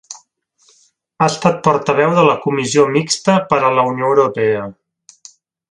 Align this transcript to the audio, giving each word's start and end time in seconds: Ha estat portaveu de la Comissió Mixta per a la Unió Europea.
Ha 1.19 1.25
estat 1.33 1.59
portaveu 1.67 2.15
de 2.19 2.23
la 2.29 2.37
Comissió 2.47 2.87
Mixta 2.97 3.37
per 3.53 3.61
a 3.69 3.73
la 3.81 3.85
Unió 3.93 4.11
Europea. 4.15 4.65